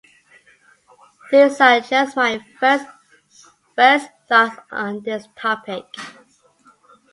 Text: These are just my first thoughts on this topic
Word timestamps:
These 1.31 1.61
are 1.61 1.79
just 1.79 2.15
my 2.15 2.39
first 2.59 2.87
thoughts 3.77 4.55
on 4.71 5.03
this 5.03 5.27
topic 5.35 5.83